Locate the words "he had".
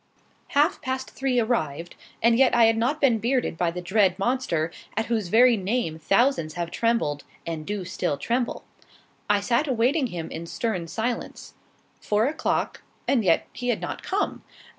13.53-13.79